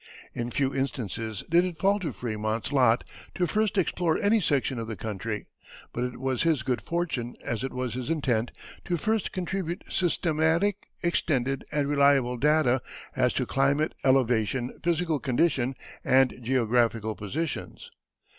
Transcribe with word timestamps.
In 0.33 0.49
few 0.49 0.73
instances 0.73 1.43
did 1.47 1.63
it 1.63 1.77
fall 1.77 1.99
to 1.99 2.07
Frémont's 2.11 2.71
lot 2.71 3.03
to 3.35 3.45
first 3.45 3.77
explore 3.77 4.17
any 4.17 4.41
section 4.41 4.79
of 4.79 4.87
the 4.87 4.95
country, 4.95 5.45
but 5.93 6.03
it 6.03 6.19
was 6.19 6.41
his 6.41 6.63
good 6.63 6.81
fortune, 6.81 7.35
as 7.45 7.63
it 7.63 7.71
was 7.71 7.93
his 7.93 8.09
intent, 8.09 8.49
to 8.85 8.97
first 8.97 9.31
contribute 9.31 9.83
systematic, 9.87 10.87
extended, 11.03 11.63
and 11.71 11.87
reliable 11.87 12.37
data 12.37 12.81
as 13.15 13.31
to 13.33 13.45
climate, 13.45 13.93
elevation, 14.03 14.73
physical 14.83 15.19
conditions, 15.19 15.75
and 16.03 16.33
geographical 16.41 17.13
positions. 17.13 17.91